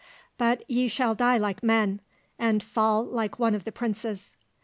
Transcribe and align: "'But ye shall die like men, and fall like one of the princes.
"'But 0.39 0.67
ye 0.67 0.87
shall 0.87 1.13
die 1.13 1.37
like 1.37 1.61
men, 1.61 2.01
and 2.39 2.63
fall 2.63 3.05
like 3.05 3.37
one 3.37 3.53
of 3.53 3.65
the 3.65 3.71
princes. 3.71 4.35